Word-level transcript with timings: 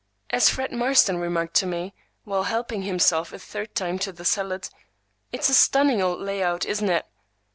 As 0.31 0.49
Fred 0.49 0.71
Marston 0.71 1.19
remarked 1.19 1.53
to 1.57 1.67
me, 1.67 1.93
while 2.23 2.45
helping 2.45 2.81
himself 2.81 3.31
a 3.31 3.37
third 3.37 3.75
time 3.75 3.99
to 3.99 4.11
the 4.11 4.25
salad, 4.25 4.67
"It's 5.31 5.47
a 5.47 5.53
stunning 5.53 6.01
old 6.01 6.19
lay 6.21 6.41
out, 6.41 6.65
isn't 6.65 6.89
it!" 6.89 7.05